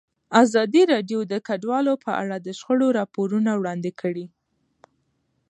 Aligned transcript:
ازادي 0.43 0.83
راډیو 0.93 1.19
د 1.31 1.33
کډوال 1.47 1.87
په 2.05 2.11
اړه 2.21 2.37
د 2.39 2.47
شخړو 2.59 2.87
راپورونه 2.99 3.51
وړاندې 3.59 3.91
کړي. 4.01 4.25